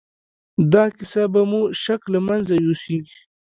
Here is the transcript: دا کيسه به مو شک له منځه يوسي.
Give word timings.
دا 0.73 0.83
کيسه 0.95 1.23
به 1.33 1.41
مو 1.49 1.61
شک 1.83 2.01
له 2.13 2.19
منځه 2.27 2.53
يوسي. 2.65 2.99